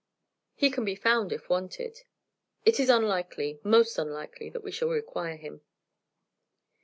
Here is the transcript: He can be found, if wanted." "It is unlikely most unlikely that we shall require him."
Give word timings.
He 0.55 0.71
can 0.71 0.83
be 0.83 0.95
found, 0.95 1.31
if 1.31 1.47
wanted." 1.47 2.01
"It 2.65 2.79
is 2.79 2.89
unlikely 2.89 3.59
most 3.63 3.99
unlikely 3.99 4.49
that 4.49 4.63
we 4.63 4.71
shall 4.71 4.89
require 4.89 5.35
him." 5.35 5.61